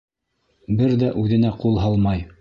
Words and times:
Бер 0.81 0.95
ҙә 1.03 1.11
үҙенә 1.25 1.55
ҡул 1.63 1.81
һалмай. 1.87 2.29